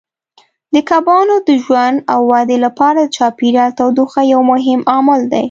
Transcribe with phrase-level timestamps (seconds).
[0.73, 5.39] د کبانو د ژوند او ودې لپاره د چاپیریال تودوخه یو مهم عامل دی.